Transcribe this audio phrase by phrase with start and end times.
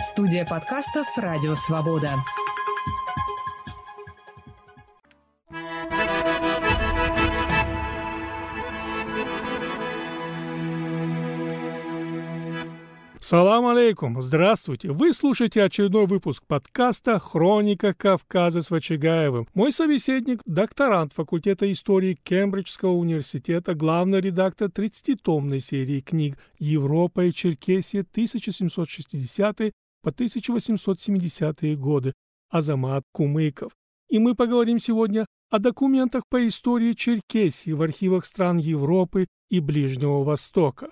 [0.00, 2.14] Студия подкастов «Радио Свобода».
[13.18, 14.92] Салам алейкум, здравствуйте.
[14.92, 19.48] Вы слушаете очередной выпуск подкаста «Хроника Кавказа» с Вачигаевым.
[19.52, 28.00] Мой собеседник– докторант факультета истории Кембриджского университета, главный редактор 30-томной серии книг «Европа и Черкесия
[28.00, 29.72] 1760
[30.02, 32.12] по 1870-е годы»
[32.50, 33.72] Азамат Кумыков.
[34.08, 40.22] И мы поговорим сегодня о документах по истории Черкесии в архивах стран Европы и Ближнего
[40.22, 40.90] Востока.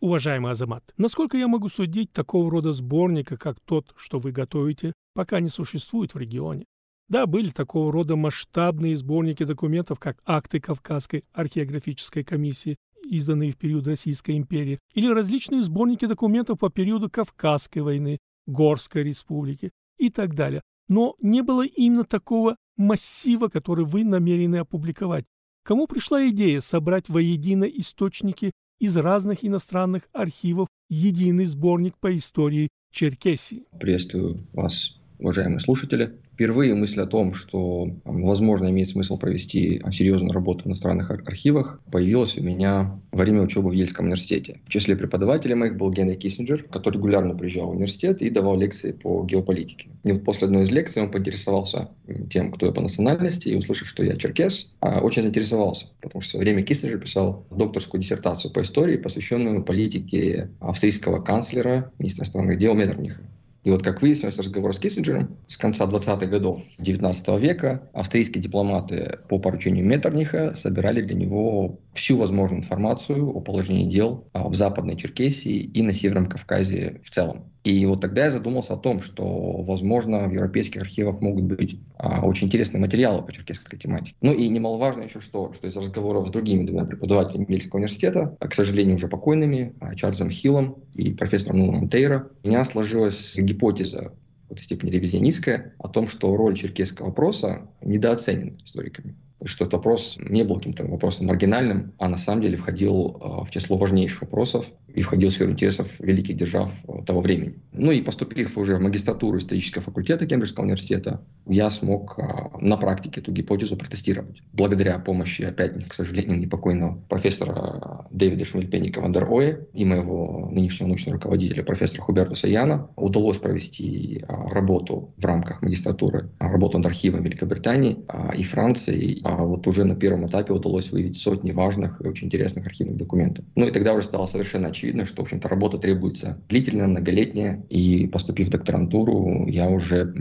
[0.00, 5.38] Уважаемый Азамат, насколько я могу судить, такого рода сборника, как тот, что вы готовите, пока
[5.38, 6.64] не существует в регионе.
[7.12, 13.86] Да, были такого рода масштабные сборники документов, как акты Кавказской археографической комиссии, изданные в период
[13.86, 20.62] Российской империи, или различные сборники документов по периоду Кавказской войны, Горской республики и так далее.
[20.88, 25.26] Но не было именно такого массива, который вы намерены опубликовать.
[25.64, 33.66] Кому пришла идея собрать воедино источники из разных иностранных архивов единый сборник по истории Черкесии.
[33.78, 36.12] Приветствую вас, уважаемые слушатели.
[36.34, 42.36] Впервые мысль о том, что, возможно, имеет смысл провести серьезную работу в иностранных архивах, появилась
[42.36, 44.60] у меня во время учебы в Ельском университете.
[44.66, 48.92] В числе преподавателей моих был Генри Киссинджер, который регулярно приезжал в университет и давал лекции
[48.92, 49.88] по геополитике.
[50.04, 51.90] И вот после одной из лекций он поинтересовался
[52.30, 56.38] тем, кто я по национальности, и услышав, что я черкес, а, очень заинтересовался, потому что
[56.38, 62.74] во время Киссинджер писал докторскую диссертацию по истории, посвященную политике австрийского канцлера, министра иностранных дел
[62.74, 63.22] Меттерниха.
[63.64, 69.20] И вот, как выяснилось, разговор с Киссинджером с конца 20-х годов 19 века австрийские дипломаты
[69.28, 74.96] по поручению Меттерниха собирали для него всю возможную информацию о положении дел а, в Западной
[74.96, 77.52] Черкесии и на Северном Кавказе в целом.
[77.64, 82.26] И вот тогда я задумался о том, что, возможно, в европейских архивах могут быть а,
[82.26, 84.16] очень интересные материалы по черкесской тематике.
[84.20, 88.48] Ну и немаловажно еще что, что из разговоров с другими двумя преподавателями Мельского университета, а,
[88.48, 94.12] к сожалению, уже покойными, а, Чарльзом Хиллом и профессором Нуном Тейра, у меня сложилась гипотеза
[94.48, 100.16] в этой степени ревизионистская о том, что роль черкесского вопроса недооценена историками что этот вопрос
[100.18, 105.02] не был каким-то вопросом маргинальным, а на самом деле входил в число важнейших вопросов и
[105.02, 107.54] входил в сферу интересов великих держав э, того времени.
[107.72, 113.20] Ну и поступив уже в магистратуру исторического факультета Кембриджского университета, я смог а, на практике
[113.20, 114.42] эту гипотезу протестировать.
[114.52, 121.16] Благодаря помощи, опять, к сожалению, непокойного профессора Дэвида Шмельпенника Вандер Ое и моего нынешнего научного
[121.16, 127.22] руководителя профессора Хуберта Саяна удалось провести а, работу в рамках магистратуры, а, работу над архивом
[127.22, 127.98] Великобритании
[128.36, 129.20] и Франции.
[129.32, 133.44] А вот уже на первом этапе удалось выявить сотни важных и очень интересных архивных документов.
[133.54, 138.06] Ну и тогда уже стало совершенно очевидно, что, в общем-то, работа требуется длительная, многолетняя, и
[138.06, 140.12] поступив в докторантуру, я уже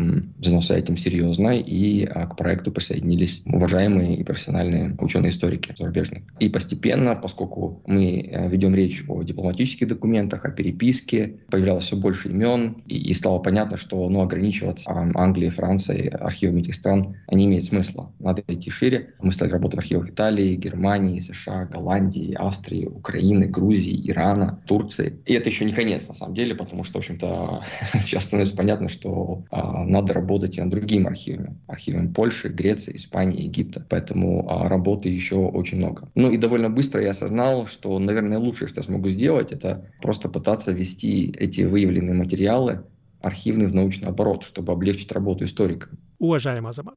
[0.42, 6.24] занялся этим серьезно, и а, к проекту присоединились уважаемые и профессиональные ученые-историки зарубежные.
[6.40, 12.30] И постепенно, поскольку мы э, ведем речь о дипломатических документах, о переписке, появлялось все больше
[12.30, 17.66] имен, и, и стало понятно, что ну, ограничиваться Англией, Францией, архивами этих стран не имеет
[17.66, 18.12] смысла.
[18.20, 18.91] Надо идти шире.
[19.20, 25.20] Мы стали работать в архивах Италии, Германии, США, Голландии, Австрии, Украины, Грузии, Ирана, Турции.
[25.26, 27.64] И это еще не конец, на самом деле, потому что, в общем-то,
[27.94, 31.58] сейчас становится понятно, что а, надо работать и над другими архивами.
[31.68, 33.86] Архивами Польши, Греции, Испании, Египта.
[33.90, 36.10] Поэтому а, работы еще очень много.
[36.16, 40.30] Ну и довольно быстро я осознал, что, наверное, лучшее, что я смогу сделать, это просто
[40.30, 42.84] пытаться вести эти выявленные материалы
[43.22, 45.90] архивный в научный оборот, чтобы облегчить работу историка.
[46.20, 46.96] Уважаемый Азамат,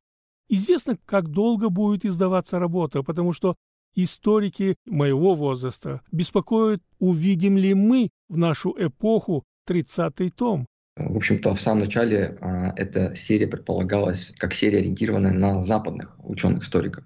[0.49, 3.57] известно, как долго будет издаваться работа, потому что
[3.95, 10.67] историки моего возраста беспокоят, увидим ли мы в нашу эпоху 30-й том.
[10.97, 17.05] В общем-то, в самом начале а, эта серия предполагалась как серия, ориентированная на западных ученых-историков.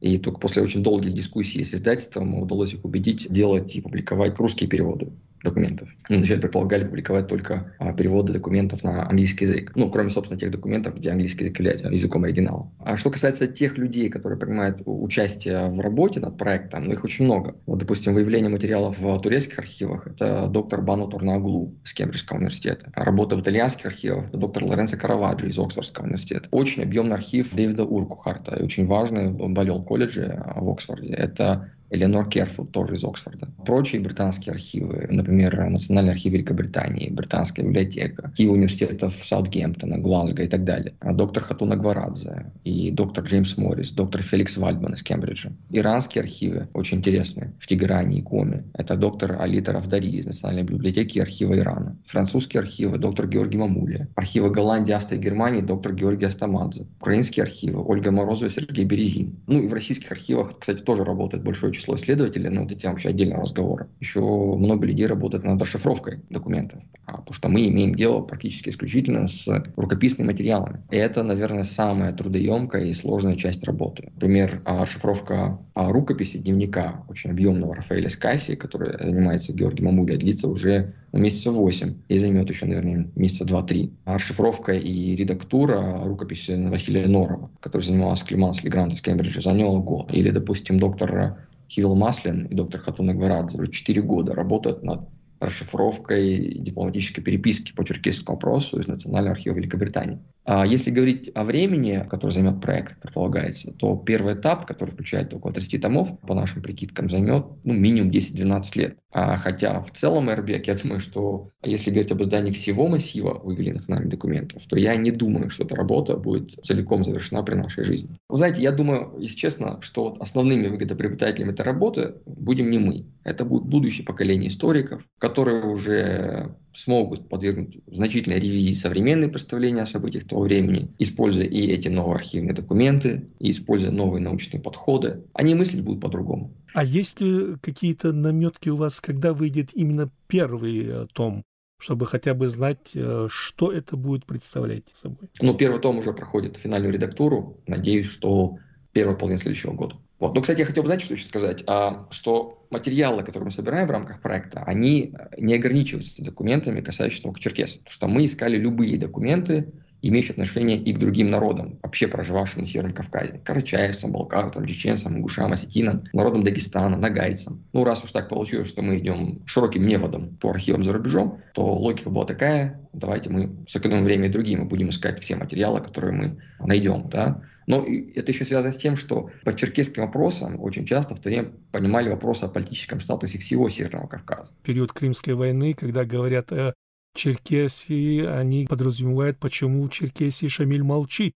[0.00, 4.70] И только после очень долгих дискуссий с издательством удалось их убедить делать и публиковать русские
[4.70, 5.12] переводы
[5.42, 5.88] документов.
[6.08, 9.72] Вначале предполагали публиковать только а, переводы документов на английский язык.
[9.74, 12.70] Ну, кроме, собственно, тех документов, где английский язык является языком оригинала.
[12.78, 17.24] А что касается тех людей, которые принимают участие в работе над проектом, ну, их очень
[17.24, 17.56] много.
[17.66, 22.90] Вот, допустим, выявление материалов в турецких архивах– это доктор Бану Турнаглу с Кембриджского университета.
[22.94, 26.48] А работа в итальянских архивах– это доктор Лоренцо Караваджо из Оксфордского университета.
[26.50, 31.12] Очень объемный архив Дэвида Уркухарта, и очень важный в Баллиол колледже в Оксфорде.
[31.12, 33.48] Это Эленор Керфуд, тоже из Оксфорда.
[33.64, 40.64] Прочие британские архивы, например, Национальный архив Великобритании, Британская библиотека, архивы университетов Саутгемптона, Глазго и так
[40.64, 40.94] далее.
[41.00, 45.52] А доктор Хатуна Гварадзе и доктор Джеймс Моррис, доктор Феликс Вальдман из Кембриджа.
[45.70, 48.64] Иранские архивы очень интересные в Тегеране и Коме.
[48.74, 51.96] Это доктор Алита Равдари из Национальной библиотеки и архива Ирана.
[52.04, 54.08] Французские архивы, доктор Георгий Мамулия.
[54.14, 56.86] Архивы Голландии, Австрии и Германии, доктор Георгий Астамадзе.
[57.00, 59.36] Украинские архивы, Ольга Морозова и Сергей Березин.
[59.46, 63.10] Ну и в российских архивах, кстати, тоже работает большое число исследователей, но это тема вообще
[63.10, 63.88] отдельного разговора.
[64.00, 69.26] Еще много людей работает над расшифровкой документов, а, потому что мы имеем дело практически исключительно
[69.26, 69.46] с
[69.76, 70.82] рукописными материалами.
[70.90, 74.10] И это, наверное, самая трудоемкая и сложная часть работы.
[74.14, 80.48] Например, а, расшифровка а, рукописи дневника очень объемного Рафаэля Скаси, который занимается Георгий Мамуля, длится
[80.48, 83.90] уже месяца 8 и займет еще, наверное, месяца 2-3.
[84.04, 90.12] А расшифровка и редактура рукописи Василия Норова, который занимался Климанс Легрант из Кембриджа, занял год.
[90.12, 91.38] Или, допустим, доктор
[91.68, 95.08] Хивил Маслин и доктор Хатуна Гварадзе уже 4 года работают над
[95.40, 100.18] расшифровкой дипломатической переписки по черкесскому вопросу из Национального архива Великобритании.
[100.50, 105.52] А если говорить о времени, который займет проект, предполагается, то первый этап, который включает около
[105.52, 108.98] 30 томов, по нашим прикидкам, займет ну, минимум 10-12 лет.
[109.10, 113.88] А, хотя в целом Airbag, я думаю, что если говорить об издании всего массива выявленных
[113.88, 118.18] нами документов, то я не думаю, что эта работа будет целиком завершена при нашей жизни.
[118.30, 123.04] Вы знаете, я думаю, если честно, что основными выгодоприобретателями этой работы будем не мы.
[123.24, 130.24] Это будет будущее поколение историков, которые уже смогут подвергнуть значительной ревизии современные представления о событиях
[130.24, 135.24] того времени, используя и эти новые архивные документы, и используя новые научные подходы.
[135.32, 136.54] Они мыслить будут по-другому.
[136.74, 141.42] А есть ли какие-то наметки у вас, когда выйдет именно первый э, том?
[141.80, 145.28] чтобы хотя бы знать, э, что это будет представлять собой.
[145.40, 147.60] Ну, первый том уже проходит финальную редактуру.
[147.68, 148.58] Надеюсь, что
[148.90, 149.94] первый половина следующего года.
[150.18, 150.34] Вот.
[150.34, 153.86] Но, кстати, я хотел бы, знаете, что еще сказать, а, что материалы, которые мы собираем
[153.86, 157.78] в рамках проекта, они не ограничиваются документами, касающимися только черкесов.
[157.78, 159.72] Потому что мы искали любые документы,
[160.02, 163.40] имеющие отношение и к другим народам, вообще проживавшим на Северном Кавказе.
[163.44, 167.64] Карачаевцам, балкарцам, чеченцам, ингушам, осетинам, народам Дагестана, нагайцам.
[167.72, 171.64] Ну, раз уж так получилось, что мы идем широким неводом по архивам за рубежом, то
[171.74, 176.12] логика была такая, давайте мы сэкономим время и другим, мы будем искать все материалы, которые
[176.12, 177.08] мы найдем.
[177.10, 177.42] Да?
[177.66, 181.52] Но это еще связано с тем, что по черкесским вопросам очень часто в то время
[181.70, 184.50] понимали вопрос о политическом статусе всего Северного Кавказа.
[184.64, 186.72] Период Крымской войны, когда говорят о
[187.18, 191.32] Черкесии, они подразумевают, почему Черкесии Шамиль молчит.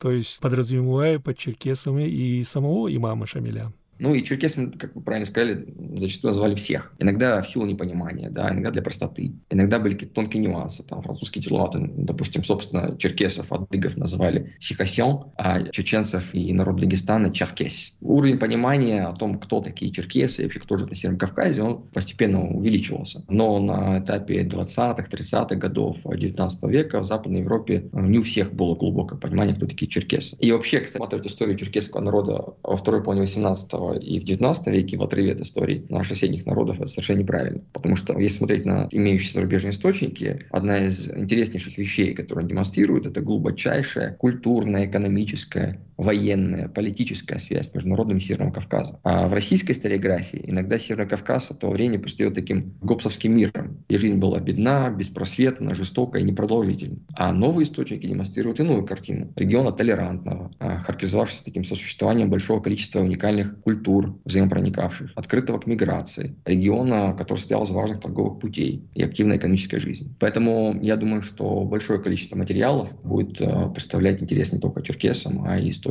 [0.00, 3.72] То есть подразумевая под черкесами и самого имама Шамиля.
[4.00, 5.66] Ну и черкесами, как вы правильно сказали,
[5.96, 6.92] зачастую назвали всех.
[6.98, 9.32] Иногда в силу непонимания, да, иногда для простоты.
[9.50, 10.82] Иногда были какие-то тонкие нюансы.
[10.82, 17.98] Там французские дипломаты, допустим, собственно, черкесов, адыгов называли сихасян, а чеченцев и народ Дагестана черкес.
[18.00, 21.82] Уровень понимания о том, кто такие черкесы и вообще кто живет на Северном Кавказе, он
[21.82, 23.24] постепенно увеличивался.
[23.28, 28.74] Но на этапе 20-х, 30-х годов 19 века в Западной Европе не у всех было
[28.74, 30.36] глубокое понимание, кто такие черкесы.
[30.40, 34.96] И вообще, кстати, смотреть историю черкесского народа во второй половине 18 и в 19 веке
[34.96, 37.62] в отрыве от истории наших соседних народов, это совершенно неправильно.
[37.72, 43.06] Потому что если смотреть на имеющиеся зарубежные источники, одна из интереснейших вещей, которые они демонстрируют,
[43.06, 48.98] это глубочайшая культурная, экономическая, военная, политическая связь между народами Северного Кавказа.
[49.04, 53.98] А в российской историографии иногда Северный Кавказ в то время предстает таким гопсовским миром, где
[53.98, 56.98] жизнь была бедна, беспросветна, жестокая и непродолжительна.
[57.14, 59.32] А новые источники демонстрируют иную картину.
[59.36, 66.36] Региона толерантного, а, характеризовавшегося таким сосуществованием большого количества уникальных культур культур, взаимопроникавших, открытого к миграции,
[66.44, 70.08] региона, который состоял из важных торговых путей и активной экономической жизни.
[70.18, 75.58] Поэтому я думаю, что большое количество материалов будет э, представлять интерес не только черкесам, а
[75.58, 75.89] и историкам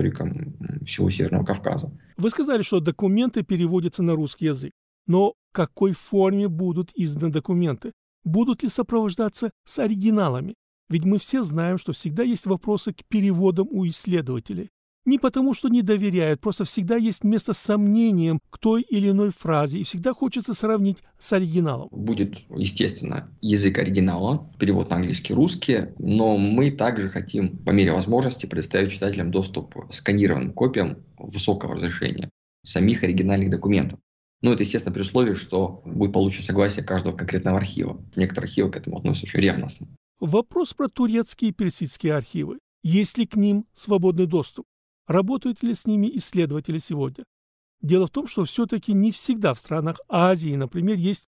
[0.85, 1.91] всего Северного Кавказа.
[2.17, 4.71] Вы сказали, что документы переводятся на русский язык.
[5.07, 7.93] Но в какой форме будут изданы документы?
[8.23, 10.55] Будут ли сопровождаться с оригиналами?
[10.89, 14.69] Ведь мы все знаем, что всегда есть вопросы к переводам у исследователей.
[15.05, 19.79] Не потому, что не доверяют, просто всегда есть место сомнениям к той или иной фразе,
[19.79, 21.87] и всегда хочется сравнить с оригиналом.
[21.91, 28.45] Будет, естественно, язык оригинала, перевод на английский, русский, но мы также хотим, по мере возможности,
[28.45, 32.29] предоставить читателям доступ к сканированным копиям высокого разрешения
[32.65, 33.99] самих оригинальных документов.
[34.41, 38.01] Ну, это, естественно, при условии, что будет получено согласие каждого конкретного архива.
[38.15, 39.87] Некоторые архивы к этому относятся очень ревностно.
[40.19, 42.59] Вопрос про турецкие и персидские архивы.
[42.83, 44.65] Есть ли к ним свободный доступ?
[45.09, 47.23] Работают ли с ними исследователи сегодня?
[47.81, 51.25] Дело в том, что все-таки не всегда в странах Азии, например, есть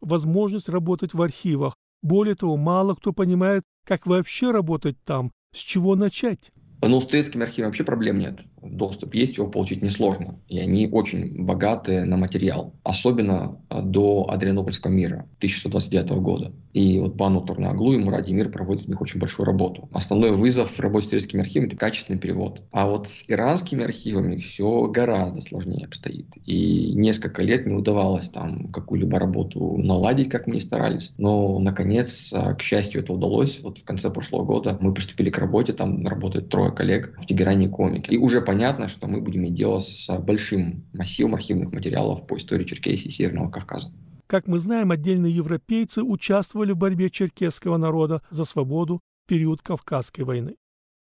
[0.00, 1.74] возможность работать в архивах.
[2.00, 6.52] Более того, мало кто понимает, как вообще работать там, с чего начать.
[6.80, 8.38] Ну, с турецкими архивами вообще проблем нет.
[8.64, 10.40] Доступ есть, его получить несложно.
[10.48, 16.52] И они очень богаты на материал, особенно а, до Адрианопольского мира 1629 года.
[16.72, 19.88] И вот Бану Турнаглу и Муради Мир проводят в них очень большую работу.
[19.92, 22.62] Основной вызов в работе с турецкими архивами– это качественный перевод.
[22.72, 26.26] А вот с иранскими архивами все гораздо сложнее обстоит.
[26.44, 31.12] И несколько лет не удавалось там какую-либо работу наладить, как мы и старались.
[31.16, 33.60] Но, наконец, а, к счастью, это удалось.
[33.62, 37.66] Вот в конце прошлого года мы приступили к работе, там работает трое коллег в Тегеране
[37.66, 38.14] и Комике.
[38.14, 42.64] И уже понятно, что мы будем иметь дело с большим массивом архивных материалов по истории
[42.64, 43.92] Черкесии и Северного Кавказа.
[44.28, 50.20] Как мы знаем, отдельные европейцы участвовали в борьбе черкесского народа за свободу в период Кавказской
[50.20, 50.54] войны.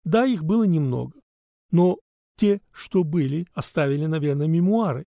[0.05, 1.19] Да, их было немного,
[1.71, 1.99] но
[2.37, 5.07] те, что были, оставили, наверное, мемуары,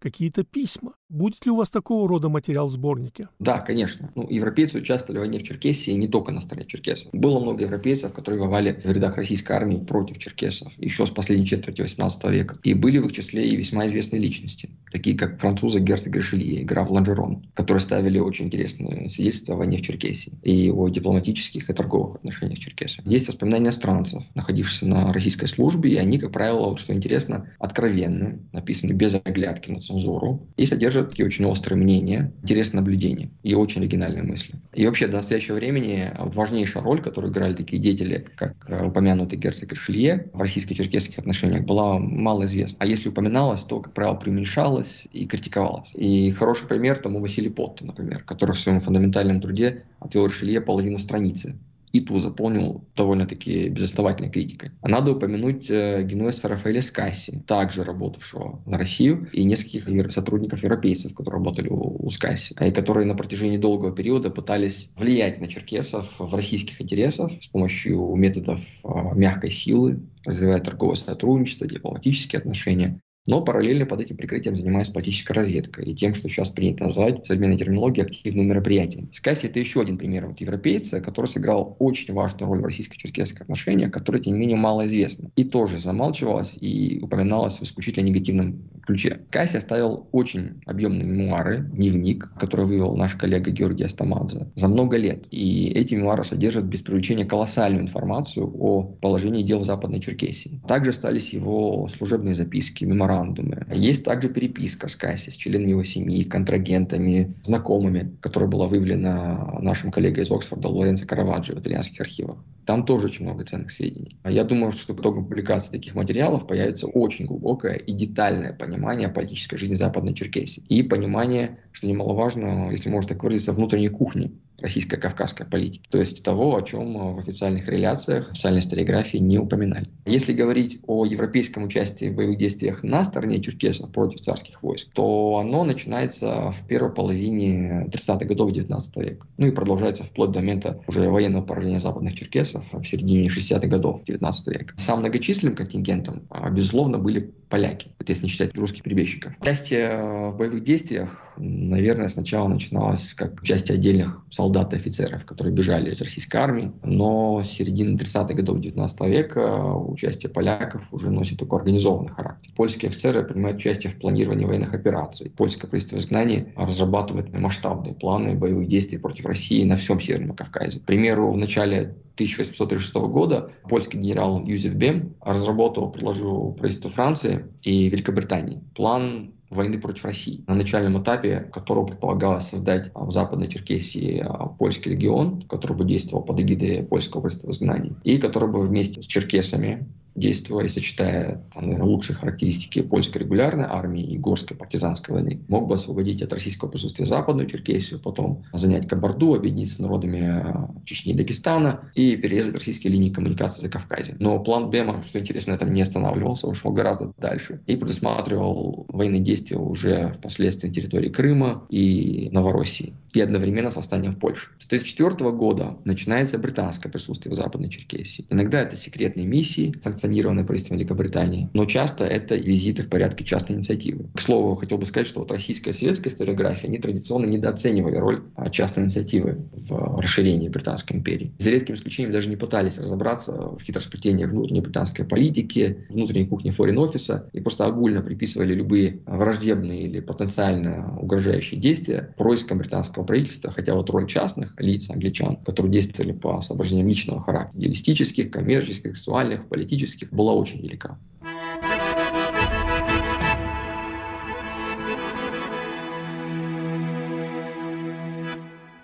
[0.00, 0.94] какие-то письма.
[1.12, 3.28] Будет ли у вас такого рода материал в сборнике?
[3.38, 4.10] Да, конечно.
[4.14, 7.10] Ну, европейцы участвовали в войне в Черкесии не только на стороне черкесов.
[7.12, 11.82] Было много европейцев, которые воевали в рядах российской армии против черкесов еще с последней четверти
[11.82, 12.56] 18 века.
[12.62, 16.64] И были в их числе и весьма известные личности, такие как французы герцог Ришелье и
[16.64, 21.74] граф Ланжерон, которые ставили очень интересные свидетельства о войне в Черкесии и о дипломатических и
[21.74, 23.12] торговых отношениях с черкесами.
[23.12, 28.40] Есть воспоминания иностранцев, находившихся на российской службе, и они, как правило, вот, что интересно, откровенны,
[28.52, 33.80] написаны без оглядки на цензуру и содержат такие очень острые мнения, интересные наблюдения и очень
[33.82, 34.54] оригинальные мысли.
[34.72, 39.72] И вообще до настоящего времени важнейшая роль, которую играли такие деятели, как э, упомянутый герцог
[39.72, 42.76] Ришелье в российско-черкесских отношениях, была мало известна.
[42.80, 45.90] А если упоминалась, то, как правило, преуменьшалась и критиковалась.
[45.94, 50.98] И хороший пример тому Василий Потто, например, который в своем фундаментальном труде отвел Ришелье половину
[50.98, 51.56] страницы
[51.92, 54.72] и ту заполнил довольно-таки безосновательной критикой.
[54.80, 61.14] А надо упомянуть э, генуэзца Рафаэля Скасси, также работавшего на Россию, и нескольких сотрудников европейцев,
[61.14, 66.14] которые работали у, у Скасси, и которые на протяжении долгого периода пытались влиять на черкесов
[66.18, 73.40] в российских интересах с помощью методов э, мягкой силы, развивая торговое сотрудничество, дипломатические отношения но
[73.42, 77.56] параллельно под этим прикрытием занимаюсь политической разведкой и тем, что сейчас принято назвать в современной
[77.56, 79.10] терминологии активным мероприятием.
[79.12, 83.92] Скаси это еще один пример вот европейца, который сыграл очень важную роль в российско-черкесских отношениях,
[83.92, 85.30] которая, тем не менее, мало известна.
[85.36, 89.20] И тоже замалчивалась и упоминалась в исключительно негативном ключе.
[89.30, 95.24] Касси оставил очень объемные мемуары, дневник, который вывел наш коллега Георгий Астамадзе за много лет.
[95.30, 100.60] И эти мемуары содержат без привлечения колоссальную информацию о положении дел в Западной Черкесии.
[100.66, 103.66] Также остались его служебные записки, меморандумы.
[103.72, 109.90] Есть также переписка с Касси, с членами его семьи, контрагентами, знакомыми, которая была выявлена нашим
[109.90, 112.36] коллегой из Оксфорда Лоренцо Караваджо в итальянских архивах.
[112.66, 114.16] Там тоже очень много ценных сведений.
[114.24, 119.56] Я думаю, что по итогам публикации таких материалов появится очень глубокое и детальное понимание политической
[119.58, 120.62] жизни Западной Черкесии.
[120.68, 125.82] И понимание, что немаловажно, если можно так выразиться, внутренней кухни российской кавказской политики.
[125.90, 129.84] То есть того, о чем в официальных реляциях, в официальной историографии не упоминали.
[130.06, 135.38] Если говорить о европейском участии в боевых действиях на стороне черкесов против царских войск, то
[135.38, 139.26] оно начинается в первой половине 30-х годов 19 века.
[139.36, 144.04] Ну и продолжается вплоть до момента уже военного поражения западных черкесов в середине 60-х годов
[144.04, 144.74] 19 века.
[144.78, 149.34] Самым многочисленным контингентом, а, безусловно, были поляки, это если не считать русских перебежчиков.
[149.40, 155.90] Участие в боевых действиях наверное, сначала начиналось как участие отдельных солдат и офицеров, которые бежали
[155.90, 161.60] из российской армии, но с середины 30-х годов 19 века участие поляков уже носит такой
[161.60, 162.52] организованный характер.
[162.56, 165.30] Польские офицеры принимают участие в планировании военных операций.
[165.30, 170.80] Польское правительство изгнания разрабатывает масштабные планы боевых действий против России на всем Северном Кавказе.
[170.80, 177.88] К примеру, в начале 1836 года польский генерал Юзеф Бем разработал, предложил правительству Франции и
[177.88, 184.46] Великобритании план войны против России, на начальном этапе которого предполагалось создать в Западной Черкесии а,
[184.46, 189.06] польский легион, который бы действовал под эгидой польского правительства изгнания, и который бы вместе с
[189.06, 195.66] черкесами действуя и сочетая, наверное, лучшие характеристики польской регулярной армии и горской партизанской войны, мог
[195.66, 201.12] бы освободить от российского присутствия Западную Черкесию, потом занять Кабарду, объединиться с народами э, Чечни
[201.12, 204.16] и Дагестана и перерезать российские линии коммуникации за Кавказе.
[204.18, 209.58] Но план Бема, что интересно, этом не останавливался, ушел гораздо дальше и предусматривал военные действия
[209.58, 214.50] уже впоследствии на территории Крыма и Новороссии и одновременно с восстанием в Польше.
[214.58, 218.24] С 1934 года начинается британское присутствие в Западной Черкесии.
[218.30, 224.06] Иногда это секретные миссии, санкционированные правительством Великобритании, но часто это визиты в порядке частной инициативы.
[224.14, 228.22] К слову, хотел бы сказать, что вот российская и советская историография, они традиционно недооценивали роль
[228.34, 231.32] а, частной инициативы в расширении Британской империи.
[231.38, 237.28] За редким исключением даже не пытались разобраться в хитросплетениях внутренней британской политики, внутренней кухни форин-офиса
[237.32, 243.88] и просто огульно приписывали любые враждебные или потенциально угрожающие действия проискам британского правительства, хотя вот
[243.90, 250.12] роль частных лиц англичан, которые действовали по соображениям личного характера, идеалистических, коммерческих, сексуальных, политических, политических
[250.12, 250.98] была очень велика.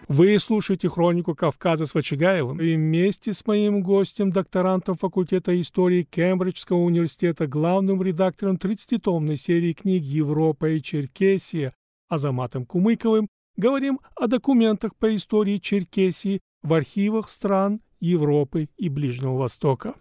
[0.09, 6.79] Вы слушаете «Хронику Кавказа» с Вачигаевым и вместе с моим гостем, докторантом факультета истории Кембриджского
[6.79, 11.73] университета, главным редактором 30-томной серии книг «Европа и Черкесия»
[12.09, 19.95] Азаматом Кумыковым, говорим о документах по истории Черкесии в архивах стран Европы и Ближнего Востока.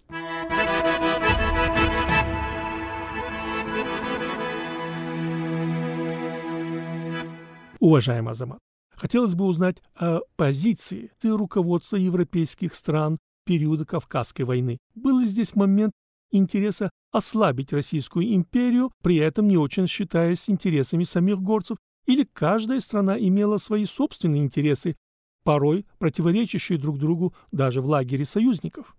[7.79, 8.59] Уважаемый Азамат,
[8.95, 14.77] хотелось бы узнать о позиции руководства европейских стран периода Кавказской войны.
[14.95, 15.93] Был ли здесь момент
[16.31, 23.17] интереса ослабить Российскую империю, при этом не очень считаясь интересами самих горцев, или каждая страна
[23.19, 24.95] имела свои собственные интересы,
[25.43, 28.95] порой противоречащие друг другу даже в лагере союзников?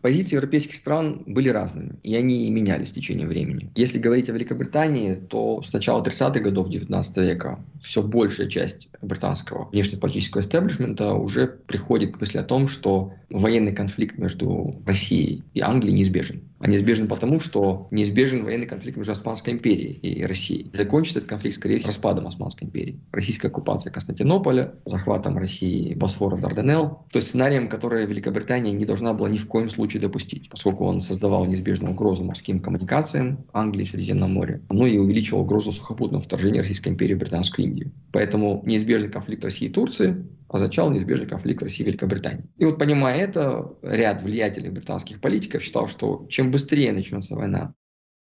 [0.00, 3.70] Позиции европейских стран были разными, и они менялись в течение времени.
[3.74, 9.68] Если говорить о Великобритании, то с начала 30-х годов 19 века все большая часть британского
[9.70, 15.96] внешнеполитического эстеблишмента уже приходит к мысли о том, что военный конфликт между Россией и Англией
[15.96, 16.42] неизбежен.
[16.58, 20.70] А неизбежен потому, что неизбежен военный конфликт между Османской империей и Россией.
[20.72, 22.98] Закончится этот конфликт, скорее всего, распадом Османской империи.
[23.12, 27.04] Российская оккупация Константинополя, захватом России Босфора, Дарданелл.
[27.12, 31.02] То есть сценарием, который Великобритания не должна была ни в коем случае допустить, поскольку он
[31.02, 36.60] создавал неизбежную угрозу морским коммуникациям Англии в Средиземном море, но и увеличивал угрозу сухопутного вторжения
[36.60, 37.92] Российской империи в Британскую Индию.
[38.12, 42.44] Поэтому неизбежный конфликт России и Турции означал неизбежный конфликт России и Великобритании.
[42.56, 47.74] И вот понимая это, ряд влиятельных британских политиков считал, что чем быстрее начнется война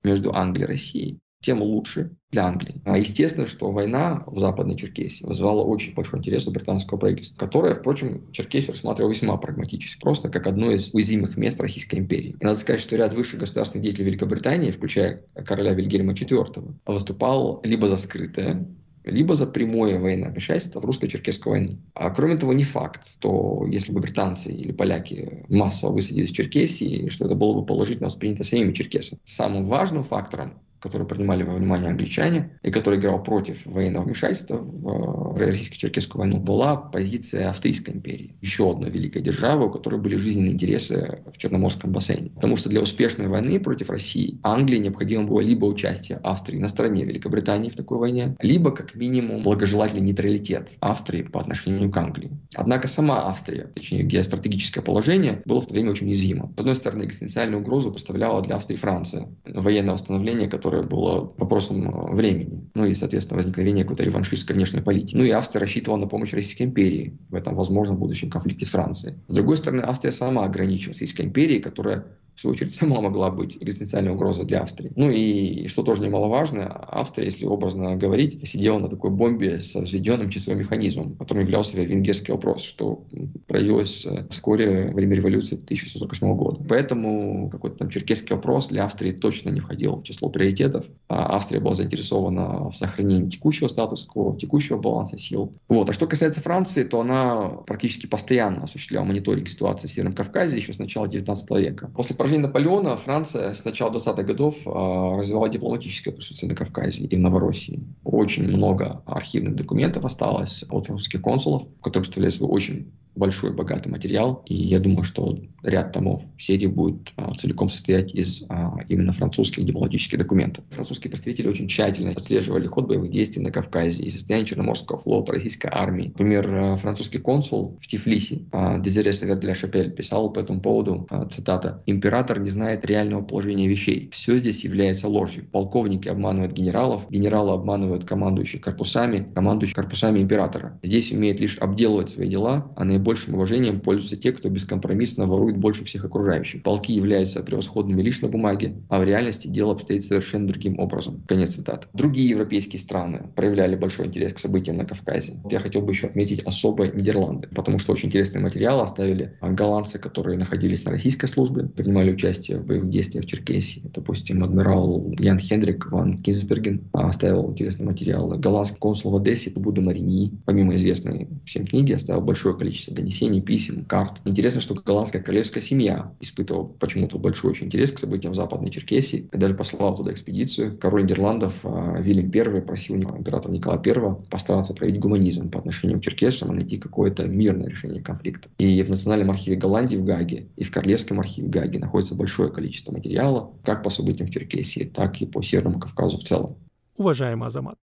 [0.02, 2.80] между Англией и Россией, тем лучше для Англии.
[2.84, 7.74] А естественно, что война в Западной Черкесии вызвала очень большой интерес у британского правительства, которое,
[7.74, 12.36] впрочем, Черкесию рассматривал весьма прагматически, просто как одно из уязвимых мест Российской империи.
[12.40, 17.88] И надо сказать, что ряд высших государственных деятелей Великобритании, включая короля Вильгельма IV, выступал либо
[17.88, 18.66] за скрытое
[19.04, 21.78] либо за прямое военное вмешательство в русско-черкесскую войну.
[21.94, 27.08] А кроме того, не факт, что если бы британцы или поляки массово высадились в Черкесии,
[27.08, 29.20] что это было бы положительно воспринято самими черкесами.
[29.24, 35.38] Самым важным фактором который принимали во внимание англичане, и который играл против военного вмешательства в
[35.38, 38.34] э, российско-черкесскую войну, была позиция Австрийской империи.
[38.40, 42.30] Еще одна великая держава, у которой были жизненные интересы в Черноморском бассейне.
[42.30, 47.04] Потому что для успешной войны против России Англии необходимо было либо участие Австрии на стороне
[47.04, 52.30] Великобритании в такой войне, либо как минимум благожелательный нейтралитет Австрии по отношению к Англии.
[52.54, 56.52] Однако сама Австрия, точнее геостратегическое положение, было в то время очень уязвимо.
[56.56, 59.28] С одной стороны, экзистенциальную угрозу представляла для Австрии Франция.
[59.44, 62.70] Военное восстановление, которое которое было вопросом э, времени.
[62.74, 65.14] Ну и, соответственно, возникновение какой-то реваншистской внешней политики.
[65.14, 69.16] Ну и Австрия рассчитывала на помощь Российской империи в этом возможном будущем конфликте с Францией.
[69.28, 73.56] С другой стороны, Австрия сама ограничивалась Российской империей, которая в свою очередь, сама могла быть
[73.60, 74.92] экзистенциальной угрозой для Австрии.
[74.96, 80.30] Ну и, что тоже немаловажно, Австрия, если образно говорить, сидела на такой бомбе с введенным
[80.30, 83.04] часовым механизмом, которым являлся венгерский вопрос, что
[83.46, 86.64] проявилось э, вскоре во время революции 1648 года.
[86.68, 90.86] Поэтому какой-то там черкесский вопрос для Австрии точно не входил в число приоритетов.
[91.08, 95.52] А Австрия была заинтересована в сохранении текущего статус-кво, текущего баланса сил.
[95.68, 95.88] Вот.
[95.90, 100.72] А что касается Франции, то она практически постоянно осуществляла мониторинг ситуации в Северном Кавказе еще
[100.72, 101.90] с начала 19 века.
[101.94, 107.16] После поражения Наполеона Франция с начала 20-х годов э, развивала дипломатическое присутствие на Кавказе и
[107.16, 107.82] в Новороссии.
[108.04, 114.42] Очень много архивных документов осталось от французских консулов, которые представляют свой очень большой богатый материал,
[114.46, 119.64] и я думаю, что ряд томов серии будет а, целиком состоять из а, именно французских
[119.64, 120.64] дипломатических документов.
[120.70, 125.68] Французские представители очень тщательно отслеживали ход боевых действий на Кавказе и состояние Черноморского флота, российской
[125.70, 126.08] армии.
[126.08, 131.26] Например, а, французский консул в Тифлисе, а, Дезире Савер Шапель, писал по этому поводу, а,
[131.26, 134.08] цитата, «Император не знает реального положения вещей.
[134.12, 135.46] Все здесь является ложью.
[135.50, 140.78] Полковники обманывают генералов, генералы обманывают командующих корпусами, командующих корпусами императора.
[140.82, 145.56] Здесь умеет лишь обделывать свои дела, а наиболее наибольшим уважением пользуются те, кто бескомпромиссно ворует
[145.56, 146.62] больше всех окружающих.
[146.62, 151.22] Полки являются превосходными лишь на бумаге, а в реальности дело обстоит совершенно другим образом.
[151.26, 151.88] Конец цитаты.
[151.92, 155.40] Другие европейские страны проявляли большой интерес к событиям на Кавказе.
[155.50, 160.38] Я хотел бы еще отметить особо Нидерланды, потому что очень интересный материал оставили голландцы, которые
[160.38, 163.82] находились на российской службе, принимали участие в боевых действиях в Черкесии.
[163.92, 168.28] Допустим, адмирал Ян Хендрик ван Кинзберген оставил интересный материал.
[168.38, 173.84] Голландский консул в Одессе Буда Марини, помимо известной всем книги, оставил большое количество донесений, писем,
[173.84, 174.20] карт.
[174.24, 179.36] Интересно, что голландская королевская семья испытывала почему-то большой очень интерес к событиям Западной Черкесии и
[179.36, 180.76] даже послала туда экспедицию.
[180.78, 186.02] Король Нидерландов а, Вильям I просил императора Николая I постараться проявить гуманизм по отношению к
[186.02, 188.48] черкесам и найти какое-то мирное решение конфликта.
[188.58, 192.92] И в Национальном архиве Голландии в Гаге и в Королевском архиве Гаги находится большое количество
[192.92, 196.56] материала, как по событиям в Черкесии, так и по Северному Кавказу в целом.
[196.96, 197.76] Уважаемый Азамат,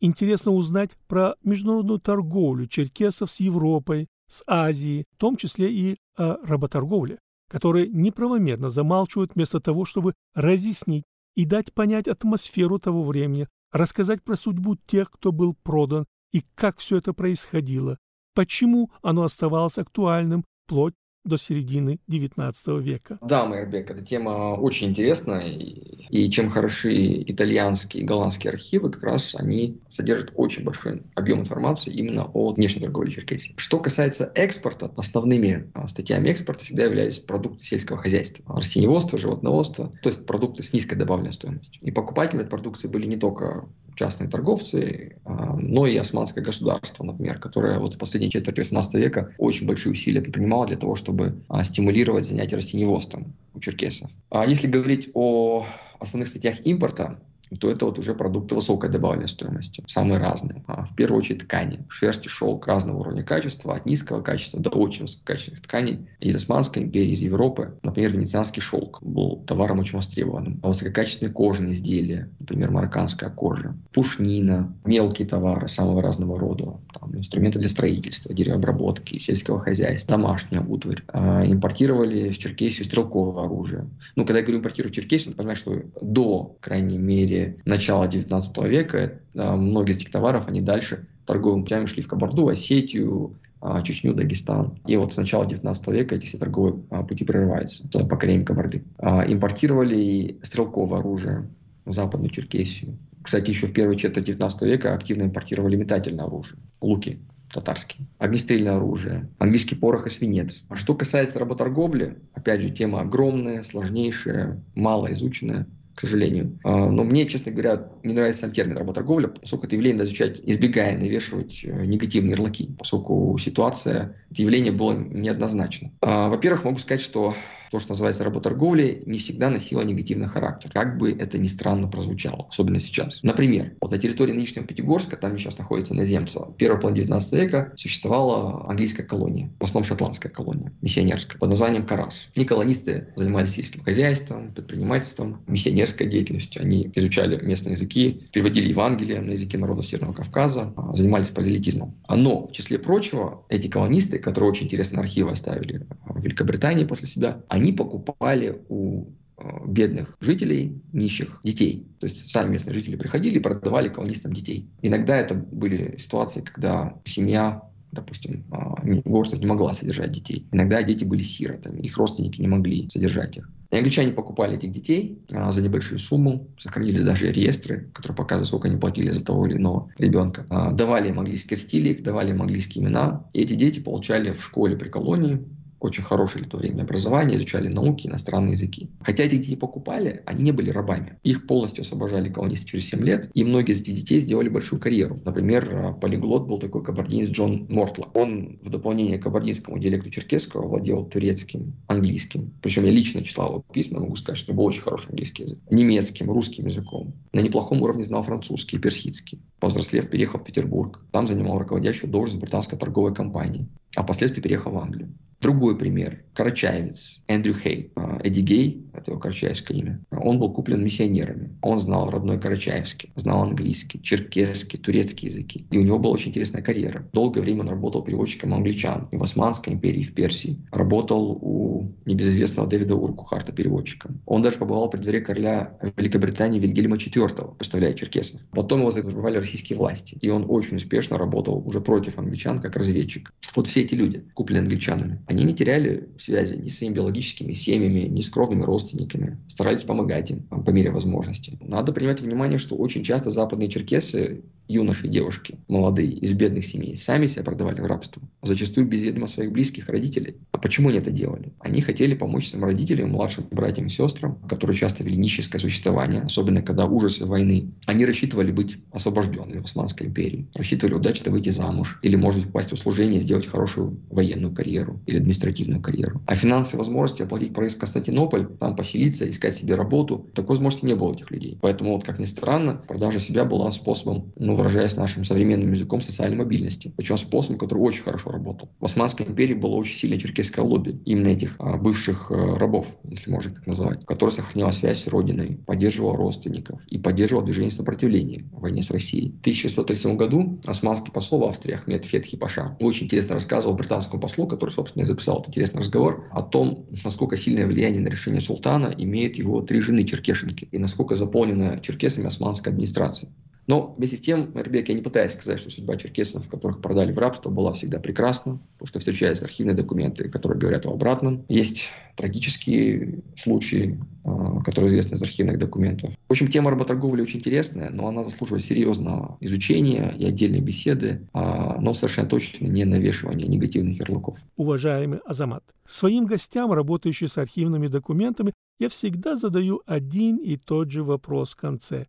[0.00, 6.36] Интересно узнать про международную торговлю черкесов с Европой, с Азией, в том числе и о
[6.46, 14.22] работорговле, которые неправомерно замалчивают вместо того, чтобы разъяснить и дать понять атмосферу того времени, рассказать
[14.22, 17.98] про судьбу тех, кто был продан, и как все это происходило,
[18.34, 20.94] почему оно оставалось актуальным вплоть
[21.26, 23.18] до середины XIX века.
[23.20, 29.34] Да, Майербек, эта тема очень интересная, и, чем хороши итальянские и голландские архивы, как раз
[29.34, 33.54] они содержат очень большой объем информации именно о внешней торговле Черкесии.
[33.56, 40.08] Что касается экспорта, основными а, статьями экспорта всегда являлись продукты сельского хозяйства, растениеводство, животноводство, то
[40.08, 41.82] есть продукты с низкой добавленной стоимостью.
[41.82, 47.38] И покупателями этой продукции были не только частные торговцы, а, но и османское государство, например,
[47.38, 51.64] которое вот в последние четверть 18 века очень большие усилия предпринимало для того, чтобы а,
[51.64, 54.10] стимулировать занятия растениеводством у черкесов.
[54.30, 55.66] А если говорить о
[55.98, 57.18] основных статьях импорта,
[57.60, 60.64] то это вот уже продукты высокой добавленной стоимости, самые разные.
[60.66, 64.70] А в первую очередь ткани, шерсть и шелк разного уровня качества, от низкого качества до
[64.70, 67.78] очень высококачественных тканей из Османской империи, из Европы.
[67.82, 70.60] Например, венецианский шелк был товаром очень востребованным.
[70.62, 77.58] А высококачественные кожаные изделия, например, марокканская кожа, пушнина, мелкие товары самого разного рода, там, инструменты
[77.58, 81.02] для строительства, деревообработки, сельского хозяйства, домашняя утварь.
[81.08, 83.86] А, импортировали в Черкесию стрелковое оружие.
[84.16, 88.56] Ну, когда я говорю импортировать Черкесию, надо понимать, что до, крайней мере, мере начала 19
[88.64, 94.14] века многие из этих товаров, они дальше торговыми путями шли в Кабарду, Осетию, а, Чечню,
[94.14, 94.78] Дагестан.
[94.86, 98.84] И вот с начала 19 века эти все торговые а, пути прерываются, покорением Кабарды.
[98.98, 101.48] А, импортировали стрелковое оружие
[101.84, 102.96] в Западную Черкесию.
[103.22, 107.18] Кстати, еще в первой четверти 19 века активно импортировали метательное оружие, луки
[107.52, 110.62] татарские, огнестрельное оружие, английский порох и свинец.
[110.68, 116.58] А что касается работорговли, опять же, тема огромная, сложнейшая, мало изученная к сожалению.
[116.62, 120.40] А, но мне, честно говоря, не нравится сам термин работорговля, поскольку это явление надо изучать,
[120.44, 125.90] избегая навешивать э, негативные ярлыки, поскольку ситуация, это явление было неоднозначно.
[126.02, 127.34] А, во-первых, могу сказать, что
[127.70, 132.46] то, что называется работорговлей, не всегда носило негативный характер, как бы это ни странно прозвучало,
[132.48, 133.20] особенно сейчас.
[133.22, 137.72] Например, вот на территории нынешнего Пятигорска, там сейчас находится Наземцево, в первой половине 19 века
[137.76, 142.26] существовала английская колония, в основном шотландская колония, миссионерская, под названием Карас.
[142.34, 146.62] И колонисты занимались сельским хозяйством, предпринимательством, миссионерской деятельностью.
[146.62, 151.94] Они изучали местные языки, переводили Евангелие на языки народов Северного Кавказа, а, занимались прозелитизмом.
[152.08, 157.42] Но, в числе прочего, эти колонисты, которые очень интересные архивы оставили в Великобритании после себя,
[157.56, 159.06] они покупали у
[159.38, 161.86] э, бедных жителей, нищих детей.
[161.98, 164.68] То есть сами местные жители приходили и продавали колонистам детей.
[164.82, 170.46] Иногда это были ситуации, когда семья допустим, э, горсток не могла содержать детей.
[170.52, 173.48] Иногда дети были сиротами, их родственники не могли содержать их.
[173.70, 178.68] И англичане покупали этих детей а, за небольшую сумму, сохранились даже реестры, которые показывают, сколько
[178.68, 180.46] они платили за того или иного ребенка.
[180.50, 183.24] А, давали им английские стили, давали им английские имена.
[183.32, 185.44] И эти дети получали в школе при колонии
[185.80, 188.90] очень хорошее в то время образование, изучали науки, иностранные языки.
[189.00, 191.18] Хотя эти детей покупали, они не были рабами.
[191.22, 195.20] Их полностью освобождали колонисты через 7 лет, и многие из этих детей сделали большую карьеру.
[195.24, 198.08] Например, а, полиглот был такой кабардинец Джон Мортла.
[198.14, 202.52] Он в дополнение к кабардинскому диалекту черкесского владел турецким, английским.
[202.62, 205.58] Причем я лично читал его письма, могу сказать, что был очень хороший английский язык.
[205.70, 207.14] Немецким, русским языком.
[207.32, 209.40] На неплохом уровне знал французский и персидский.
[209.60, 211.00] Повзрослев, переехал в Петербург.
[211.12, 215.12] Там занимал руководящую должность британской торговой компании а впоследствии переехал в Англию.
[215.40, 216.22] Другой пример.
[216.34, 217.92] Карачаевец Эндрю Хей.
[217.94, 220.00] А, Эдди Гей, это его карачаевское имя.
[220.10, 221.56] Он был куплен миссионерами.
[221.60, 225.66] Он знал родной карачаевский, знал английский, черкесский, турецкий языки.
[225.70, 227.08] И у него была очень интересная карьера.
[227.12, 230.58] Долгое время он работал переводчиком англичан и в Османской империи, и в Персии.
[230.72, 234.22] Работал у небезызвестного Дэвида Уркухарта переводчиком.
[234.24, 238.40] Он даже побывал при дворе короля Великобритании Вильгельма IV, представляя черкесов.
[238.52, 240.18] Потом его завербовали российские власти.
[240.20, 243.32] И он очень успешно работал уже против англичан как разведчик.
[243.54, 248.00] Вот все эти люди, купленные англичанами, они не теряли связи ни с своими биологическими семьями,
[248.00, 251.58] ни с кровными родственниками, старались помогать им по мере возможности.
[251.60, 256.96] Надо принимать внимание, что очень часто западные черкесы юноши и девушки, молодые, из бедных семей,
[256.96, 260.36] сами себя продавали в рабство, зачастую без ведома своих близких родителей.
[260.52, 261.52] А почему они это делали?
[261.60, 266.62] Они хотели помочь своим родителям, младшим братьям и сестрам, которые часто вели нищеское существование, особенно
[266.62, 267.70] когда ужасы войны.
[267.86, 272.70] Они рассчитывали быть освобожденными в Османской империи, рассчитывали удачно выйти замуж или, может быть, попасть
[272.70, 276.22] в услужение, сделать хорошую военную карьеру или административную карьеру.
[276.26, 280.94] А финансовые возможности оплатить проезд в Константинополь, там поселиться, искать себе работу, такой возможности не
[280.94, 281.58] было у этих людей.
[281.60, 286.36] Поэтому, вот как ни странно, продажа себя была способом ну, выражаясь нашим современным языком, социальной
[286.36, 286.92] мобильности.
[286.96, 288.70] Причем способ, который очень хорошо работал.
[288.80, 293.30] В Османской империи было очень сильное черкесское лобби, именно этих а, бывших а, рабов, если
[293.30, 298.60] можно так назвать, который сохранял связь с родиной, поддерживал родственников и поддерживал движение сопротивления в
[298.60, 299.32] войне с Россией.
[299.32, 304.46] В 1637 году османский посол в Австрии Ахмед Фетхи Паша очень интересно рассказывал британскому послу,
[304.46, 308.94] который, собственно, и записал этот интересный разговор, о том, насколько сильное влияние на решение султана
[308.96, 313.30] имеет его три жены черкешенки и насколько заполнена черкесами османская администрация.
[313.66, 317.18] Но вместе с тем, Эрбек, я не пытаюсь сказать, что судьба черкесов, которых продали в
[317.18, 321.44] рабство, была всегда прекрасна, потому что встречаются архивные документы, которые говорят о обратном.
[321.48, 326.14] Есть трагические случаи, а, которые известны из архивных документов.
[326.28, 331.78] В общем, тема работорговли очень интересная, но она заслуживает серьезного изучения и отдельной беседы, а,
[331.80, 334.38] но совершенно точно не навешивания негативных ярлыков.
[334.56, 341.02] Уважаемый Азамат, своим гостям, работающим с архивными документами, я всегда задаю один и тот же
[341.02, 342.06] вопрос в конце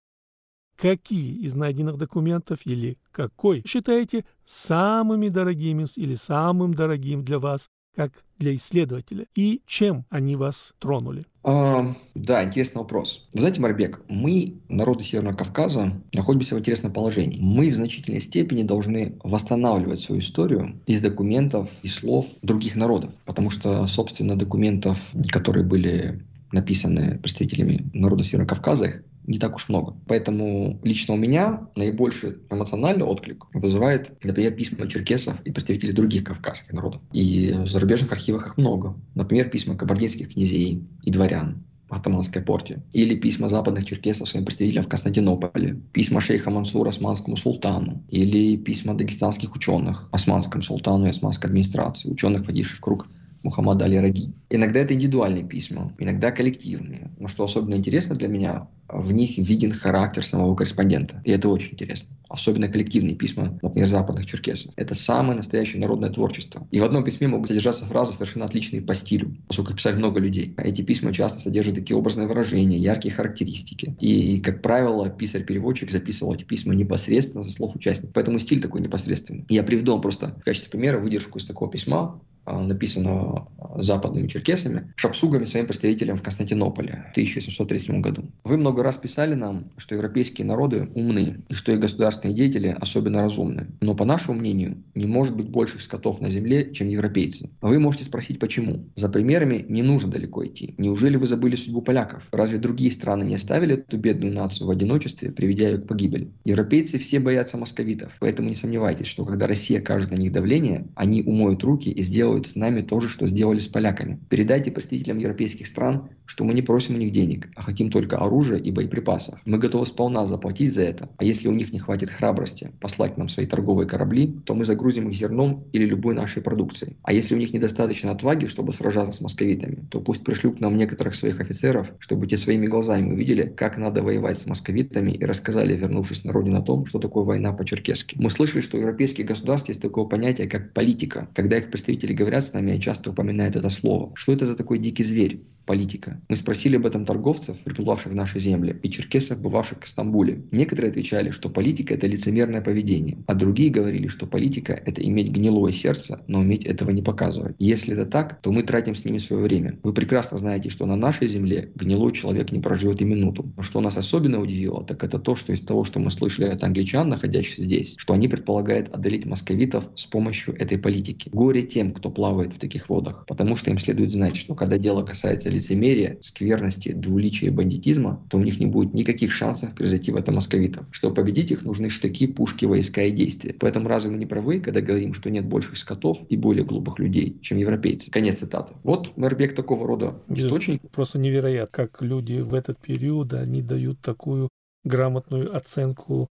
[0.78, 8.12] какие из найденных документов или какой считаете самыми дорогими или самым дорогим для вас, как
[8.38, 11.26] для исследователя, и чем они вас тронули?
[11.44, 13.26] А, да, интересный вопрос.
[13.34, 17.40] Вы знаете, Марбек, мы, народы Северного Кавказа, находимся в интересном положении.
[17.42, 23.50] Мы в значительной степени должны восстанавливать свою историю из документов и слов других народов, потому
[23.50, 29.96] что, собственно, документов, которые были написаны представителями народа Северного Кавказа, не так уж много.
[30.08, 36.74] Поэтому лично у меня наибольший эмоциональный отклик вызывает, например, письма черкесов и представителей других кавказских
[36.74, 37.02] народов.
[37.12, 38.96] И в зарубежных архивах их много.
[39.14, 42.84] Например, письма кабардинских князей и дворян, Атаманской порте.
[42.92, 45.80] Или письма западных черкесов своим представителям в Константинополе.
[45.94, 48.04] Письма шейха Мансура османскому султану.
[48.10, 52.10] Или письма дагестанских ученых османскому султану и османской администрации.
[52.10, 53.08] Ученых, входивших в круг
[53.48, 54.34] Мухаммада Али Раги.
[54.50, 57.12] Иногда это индивидуальные письма, иногда коллективные.
[57.18, 61.22] Но что особенно интересно для меня, в них виден характер самого корреспондента.
[61.24, 62.14] И это очень интересно.
[62.28, 64.74] Особенно коллективные письма, например, западных черкесов.
[64.76, 66.68] Это самое настоящее народное творчество.
[66.72, 70.54] И в одном письме могут содержаться фразы совершенно отличные по стилю, поскольку писали много людей.
[70.58, 73.96] Эти письма часто содержат такие образные выражения, яркие характеристики.
[74.02, 78.12] И, как правило, писарь-переводчик записывал эти письма непосредственно со слов участников.
[78.14, 79.46] Поэтому стиль такой непосредственный.
[79.48, 84.94] Я приведу вам просто в качестве примера выдержку из такого письма, а, написанного западными черкесами,
[84.96, 88.24] шапсугами своим представителям в Константинополе в 1737 году.
[88.46, 93.22] Вы много раз писали нам, что европейские народы умны, и что их государственные деятели особенно
[93.22, 93.68] разумны.
[93.82, 97.50] Но по нашему мнению, не может быть больших скотов на земле, чем европейцы.
[97.60, 98.86] Вы можете спросить, почему.
[98.96, 100.74] За примерами не нужно далеко идти.
[100.78, 102.24] Неужели вы забыли судьбу поляков?
[102.32, 106.32] Разве другие страны не оставили эту бедную нацию в одиночестве, приведя ее к погибели?
[106.46, 111.24] Европейцы все боятся московитов, поэтому не сомневайтесь, что когда Россия окажет на них давление, они
[111.24, 114.20] умоют руки и сделают сделают с нами то же, что сделали с поляками.
[114.30, 118.60] Передайте представителям европейских стран, что мы не просим у них денег, а хотим только оружия
[118.60, 119.40] и боеприпасов.
[119.46, 123.30] Мы готовы сполна заплатить за это, а если у них не хватит храбрости послать нам
[123.30, 126.98] свои торговые корабли, то мы загрузим их зерном или любой нашей продукцией.
[127.04, 131.16] А если у них недостаточно отваги, чтобы сражаться с московитами, то пусть пришлют нам некоторых
[131.16, 136.24] своих офицеров, чтобы те своими глазами увидели, как надо воевать с московитами и рассказали, вернувшись
[136.24, 138.18] на родину, о том, что такое война по-черкесски.
[138.20, 142.27] Мы слышали, что у европейских государств есть такое понятие, как политика, когда их представители говорят,
[142.28, 144.12] говорят с нами, часто упоминают это слово.
[144.16, 145.40] Что это за такой дикий зверь?
[145.68, 146.20] политика.
[146.30, 150.42] Мы спросили об этом торговцев, прибывавших в наши земли, и черкесов, бывавших в Стамбуле.
[150.52, 155.74] Некоторые отвечали, что политика– это лицемерное поведение, а другие говорили, что политика– это иметь гнилое
[155.74, 157.56] сердце, но уметь этого не показывать.
[157.60, 159.78] Если это так, то мы тратим с ними свое время.
[159.84, 163.52] Вы прекрасно знаете, что на нашей земле гнилой человек не проживет и минуту.
[163.58, 166.64] Но что нас особенно удивило, так это то, что из того, что мы слышали от
[166.64, 171.30] англичан, находящихся здесь, что они предполагают одолеть московитов с помощью этой политики.
[171.34, 175.04] Горе тем, кто плавает в таких водах, потому что им следует знать, что когда дело
[175.04, 180.16] касается лицемерия, скверности, двуличия и бандитизма, то у них не будет никаких шансов превзойти в
[180.16, 180.88] это московитов.
[180.90, 183.54] Чтобы победить их, нужны штыки, пушки, войска и действия.
[183.60, 187.38] Поэтому разве мы не правы, когда говорим, что нет больших скотов и более глупых людей,
[187.44, 188.10] чем европейцы?
[188.10, 188.74] Конец цитаты.
[188.82, 190.82] Вот Мербек такого рода источник.
[190.90, 194.50] Просто невероятно, как люди в этот период, они дают такую
[194.84, 196.30] грамотную оценку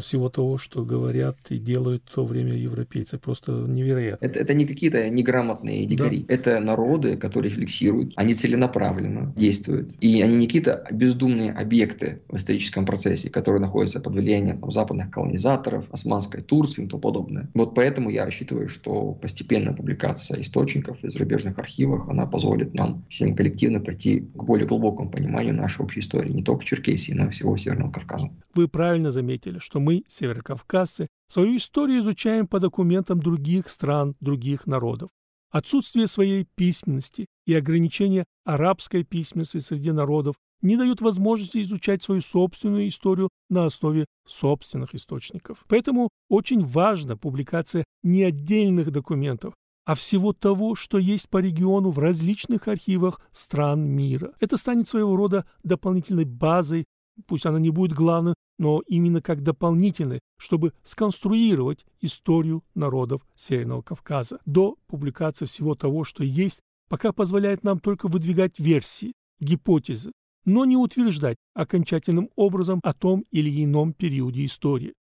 [0.00, 3.18] всего того, что говорят и делают в то время европейцы.
[3.18, 4.24] Просто невероятно.
[4.24, 6.24] Это, это не какие-то неграмотные дикари.
[6.28, 6.34] Да.
[6.34, 8.12] Это народы, которые рефлексируют.
[8.16, 9.92] Они целенаправленно действуют.
[10.00, 15.10] И они не какие-то бездумные объекты в историческом процессе, которые находятся под влиянием там, западных
[15.10, 17.48] колонизаторов, османской Турции и тому подобное.
[17.54, 23.34] Вот поэтому я рассчитываю, что постепенная публикация источников из зарубежных архивов, она позволит нам всем
[23.34, 27.56] коллективно прийти к более глубокому пониманию нашей общей истории, не только Черкесии, но и всего
[27.56, 28.30] Северного Кавказа.
[28.54, 34.66] Вы правильно заметили, что что мы, северокавказцы, свою историю изучаем по документам других стран, других
[34.66, 35.10] народов.
[35.52, 42.88] Отсутствие своей письменности и ограничение арабской письменности среди народов не дают возможности изучать свою собственную
[42.88, 45.64] историю на основе собственных источников.
[45.68, 49.54] Поэтому очень важна публикация не отдельных документов,
[49.86, 54.32] а всего того, что есть по региону в различных архивах стран мира.
[54.40, 56.84] Это станет своего рода дополнительной базой,
[57.26, 64.40] пусть она не будет главной, но именно как дополнительной, чтобы сконструировать историю народов Северного Кавказа.
[64.46, 70.12] До публикации всего того, что есть, пока позволяет нам только выдвигать версии, гипотезы,
[70.44, 74.94] но не утверждать окончательным образом о том или ином периоде истории.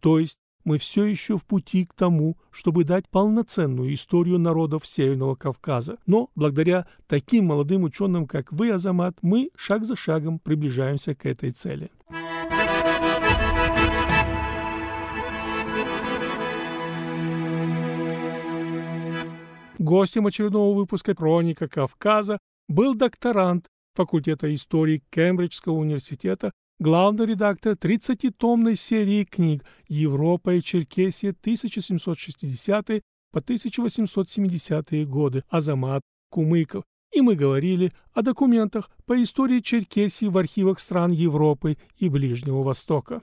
[0.00, 5.34] То есть мы все еще в пути к тому, чтобы дать полноценную историю народов Северного
[5.34, 5.98] Кавказа.
[6.06, 11.50] Но благодаря таким молодым ученым, как вы, Азамат, мы шаг за шагом приближаемся к этой
[11.50, 11.90] цели.
[19.78, 26.52] Гостем очередного выпуска «Хроника Кавказа» был докторант факультета истории Кембриджского университета
[26.84, 32.86] главный редактор 30-томной серии книг «Европа и Черкесия 1760
[33.32, 36.84] по 1870 годы» Азамат Кумыков.
[37.10, 43.22] И мы говорили о документах по истории Черкесии в архивах стран Европы и Ближнего Востока.